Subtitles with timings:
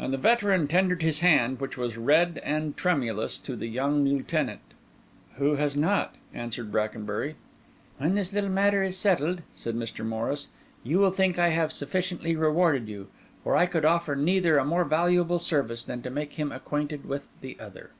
[0.00, 4.58] And the veteran tendered his hand, which was red and tremulous, to the young Lieutenant.
[5.36, 7.36] "Who has not?" answered Brackenbury.
[7.98, 10.04] "When this little matter is settled," said Mr.
[10.04, 10.48] Morris,
[10.82, 13.06] "you will think I have sufficiently rewarded you;
[13.44, 17.28] for I could offer neither a more valuable service than to make him acquainted with
[17.40, 17.90] the other."